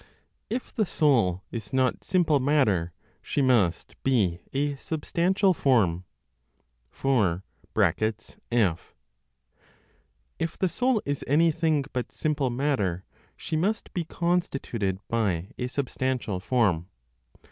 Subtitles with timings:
[0.49, 6.05] IF THE SOUL IS NOT SIMPLE MATTER, SHE MUST BE A SUBSTANTIAL FORM.
[6.89, 7.43] 4.
[8.51, 8.95] (f)
[10.39, 13.03] (If the soul is anything but simple matter,
[13.37, 16.87] she must be constituted by a substantial form.)